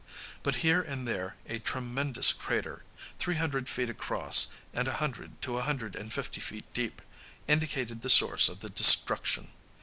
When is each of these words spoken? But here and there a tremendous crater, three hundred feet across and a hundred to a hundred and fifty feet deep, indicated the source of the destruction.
But 0.41 0.55
here 0.65 0.81
and 0.81 1.07
there 1.07 1.35
a 1.45 1.59
tremendous 1.59 2.31
crater, 2.33 2.83
three 3.19 3.35
hundred 3.35 3.69
feet 3.69 3.87
across 3.87 4.47
and 4.73 4.87
a 4.87 4.93
hundred 4.95 5.39
to 5.43 5.59
a 5.59 5.61
hundred 5.61 5.95
and 5.95 6.11
fifty 6.11 6.41
feet 6.41 6.65
deep, 6.73 7.03
indicated 7.47 8.01
the 8.01 8.09
source 8.09 8.49
of 8.49 8.61
the 8.61 8.69
destruction. 8.71 9.51